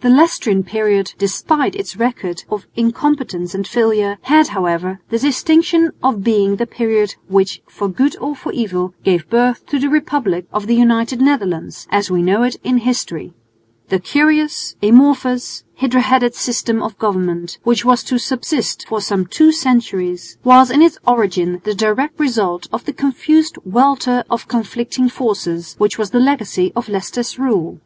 The 0.00 0.10
Leicestrian 0.10 0.64
period, 0.64 1.14
despite 1.18 1.76
its 1.76 1.94
record 1.94 2.42
of 2.50 2.66
incompetence 2.74 3.54
and 3.54 3.64
failure, 3.64 4.18
had 4.22 4.48
however 4.48 4.98
the 5.10 5.20
distinction 5.20 5.92
of 6.02 6.24
being 6.24 6.56
the 6.56 6.66
period 6.66 7.14
which 7.28 7.62
for 7.68 7.86
good 7.88 8.16
or 8.20 8.34
for 8.34 8.50
evil 8.50 8.92
gave 9.04 9.30
birth 9.30 9.64
to 9.66 9.78
the 9.78 9.88
republic 9.88 10.46
of 10.52 10.66
the 10.66 10.74
United 10.74 11.20
Netherlands, 11.20 11.86
as 11.92 12.10
we 12.10 12.22
know 12.24 12.42
it 12.42 12.56
in 12.64 12.78
history. 12.78 13.34
The 13.88 14.00
curious, 14.00 14.74
amorphous, 14.82 15.62
hydra 15.76 16.00
headed 16.00 16.34
system 16.34 16.82
of 16.82 16.98
government, 16.98 17.58
which 17.62 17.84
was 17.84 18.02
to 18.02 18.18
subsist 18.18 18.84
for 18.88 19.00
some 19.00 19.26
two 19.26 19.52
centuries, 19.52 20.38
was 20.42 20.72
in 20.72 20.82
its 20.82 20.98
origin 21.06 21.60
the 21.62 21.72
direct 21.72 22.18
result 22.18 22.66
of 22.72 22.84
the 22.84 22.92
confused 22.92 23.56
welter 23.64 24.24
of 24.28 24.48
conflicting 24.48 25.08
forces, 25.08 25.76
which 25.78 25.98
was 25.98 26.10
the 26.10 26.18
legacy 26.18 26.72
of 26.74 26.88
Leicester's 26.88 27.38
rule. 27.38 27.78